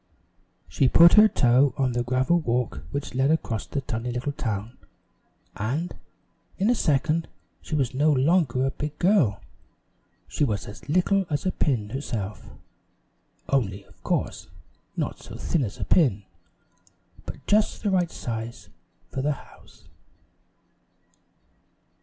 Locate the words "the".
1.91-2.01, 3.67-3.81, 17.83-17.91, 19.21-19.33